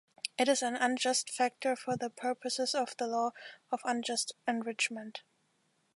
It 0.35 0.47
is 0.47 0.63
an 0.63 0.75
'unjust 0.75 1.29
factor' 1.29 1.75
for 1.75 1.95
the 1.95 2.09
purposes 2.09 2.73
of 2.73 2.97
the 2.97 3.05
law 3.05 3.33
of 3.69 3.81
unjust 3.83 4.33
enrichment. 4.47 5.21